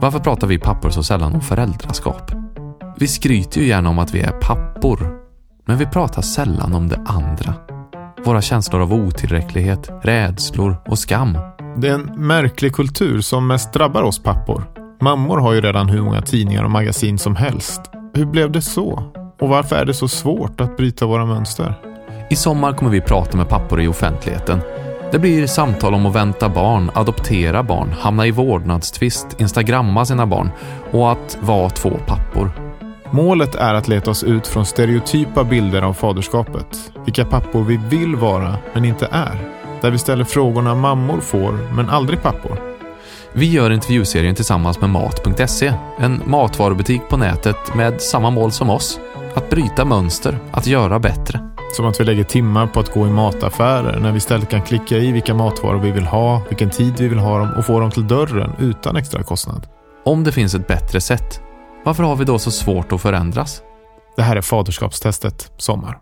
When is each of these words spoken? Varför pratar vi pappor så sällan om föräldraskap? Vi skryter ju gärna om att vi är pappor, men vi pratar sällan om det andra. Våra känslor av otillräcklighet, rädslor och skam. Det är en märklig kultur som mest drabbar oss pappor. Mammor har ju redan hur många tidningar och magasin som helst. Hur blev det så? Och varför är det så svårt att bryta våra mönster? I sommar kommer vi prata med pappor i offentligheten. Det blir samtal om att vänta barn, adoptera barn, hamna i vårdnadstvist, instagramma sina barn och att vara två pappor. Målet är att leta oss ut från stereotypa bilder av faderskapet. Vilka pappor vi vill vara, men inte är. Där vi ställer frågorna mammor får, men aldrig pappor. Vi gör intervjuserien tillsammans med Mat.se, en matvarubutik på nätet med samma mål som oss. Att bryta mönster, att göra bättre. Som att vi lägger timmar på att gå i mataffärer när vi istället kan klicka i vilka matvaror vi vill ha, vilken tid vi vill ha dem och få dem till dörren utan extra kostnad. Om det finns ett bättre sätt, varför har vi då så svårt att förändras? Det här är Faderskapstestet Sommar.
Varför 0.00 0.18
pratar 0.18 0.46
vi 0.46 0.58
pappor 0.58 0.90
så 0.90 1.02
sällan 1.02 1.34
om 1.34 1.40
föräldraskap? 1.40 2.32
Vi 2.96 3.08
skryter 3.08 3.60
ju 3.60 3.66
gärna 3.66 3.90
om 3.90 3.98
att 3.98 4.14
vi 4.14 4.20
är 4.20 4.30
pappor, 4.30 5.18
men 5.66 5.78
vi 5.78 5.86
pratar 5.86 6.22
sällan 6.22 6.74
om 6.74 6.88
det 6.88 7.00
andra. 7.06 7.54
Våra 8.24 8.42
känslor 8.42 8.82
av 8.82 8.92
otillräcklighet, 8.92 9.90
rädslor 10.02 10.76
och 10.86 10.98
skam. 10.98 11.38
Det 11.76 11.88
är 11.88 11.94
en 11.94 12.26
märklig 12.26 12.74
kultur 12.74 13.20
som 13.20 13.46
mest 13.46 13.72
drabbar 13.72 14.02
oss 14.02 14.22
pappor. 14.22 14.64
Mammor 15.00 15.38
har 15.38 15.52
ju 15.52 15.60
redan 15.60 15.88
hur 15.88 16.02
många 16.02 16.22
tidningar 16.22 16.64
och 16.64 16.70
magasin 16.70 17.18
som 17.18 17.36
helst. 17.36 17.80
Hur 18.14 18.26
blev 18.26 18.52
det 18.52 18.62
så? 18.62 19.02
Och 19.40 19.48
varför 19.48 19.76
är 19.76 19.84
det 19.84 19.94
så 19.94 20.08
svårt 20.08 20.60
att 20.60 20.76
bryta 20.76 21.06
våra 21.06 21.26
mönster? 21.26 21.74
I 22.30 22.36
sommar 22.36 22.72
kommer 22.72 22.90
vi 22.90 23.00
prata 23.00 23.36
med 23.36 23.48
pappor 23.48 23.80
i 23.80 23.88
offentligheten. 23.88 24.60
Det 25.12 25.18
blir 25.18 25.46
samtal 25.46 25.94
om 25.94 26.06
att 26.06 26.14
vänta 26.14 26.48
barn, 26.48 26.90
adoptera 26.94 27.62
barn, 27.62 27.94
hamna 28.00 28.26
i 28.26 28.30
vårdnadstvist, 28.30 29.40
instagramma 29.40 30.04
sina 30.04 30.26
barn 30.26 30.50
och 30.90 31.12
att 31.12 31.38
vara 31.40 31.70
två 31.70 31.90
pappor. 32.06 32.50
Målet 33.10 33.54
är 33.54 33.74
att 33.74 33.88
leta 33.88 34.10
oss 34.10 34.24
ut 34.24 34.46
från 34.46 34.66
stereotypa 34.66 35.44
bilder 35.44 35.82
av 35.82 35.92
faderskapet. 35.92 36.92
Vilka 37.04 37.24
pappor 37.24 37.64
vi 37.64 37.76
vill 37.76 38.16
vara, 38.16 38.56
men 38.74 38.84
inte 38.84 39.08
är. 39.10 39.38
Där 39.80 39.90
vi 39.90 39.98
ställer 39.98 40.24
frågorna 40.24 40.74
mammor 40.74 41.20
får, 41.20 41.74
men 41.74 41.88
aldrig 41.88 42.22
pappor. 42.22 42.60
Vi 43.32 43.50
gör 43.50 43.70
intervjuserien 43.70 44.34
tillsammans 44.34 44.80
med 44.80 44.90
Mat.se, 44.90 45.72
en 45.98 46.22
matvarubutik 46.26 47.02
på 47.08 47.16
nätet 47.16 47.74
med 47.74 48.00
samma 48.00 48.30
mål 48.30 48.52
som 48.52 48.70
oss. 48.70 49.00
Att 49.34 49.50
bryta 49.50 49.84
mönster, 49.84 50.38
att 50.52 50.66
göra 50.66 50.98
bättre. 50.98 51.49
Som 51.72 51.86
att 51.86 52.00
vi 52.00 52.04
lägger 52.04 52.24
timmar 52.24 52.66
på 52.66 52.80
att 52.80 52.92
gå 52.92 53.06
i 53.06 53.10
mataffärer 53.10 54.00
när 54.00 54.12
vi 54.12 54.18
istället 54.18 54.50
kan 54.50 54.62
klicka 54.62 54.96
i 54.96 55.12
vilka 55.12 55.34
matvaror 55.34 55.78
vi 55.78 55.90
vill 55.90 56.06
ha, 56.06 56.42
vilken 56.48 56.70
tid 56.70 56.94
vi 56.98 57.08
vill 57.08 57.18
ha 57.18 57.38
dem 57.38 57.50
och 57.56 57.66
få 57.66 57.80
dem 57.80 57.90
till 57.90 58.08
dörren 58.08 58.52
utan 58.58 58.96
extra 58.96 59.22
kostnad. 59.22 59.66
Om 60.04 60.24
det 60.24 60.32
finns 60.32 60.54
ett 60.54 60.66
bättre 60.66 61.00
sätt, 61.00 61.40
varför 61.84 62.02
har 62.02 62.16
vi 62.16 62.24
då 62.24 62.38
så 62.38 62.50
svårt 62.50 62.92
att 62.92 63.00
förändras? 63.00 63.62
Det 64.16 64.22
här 64.22 64.36
är 64.36 64.42
Faderskapstestet 64.42 65.52
Sommar. 65.56 65.98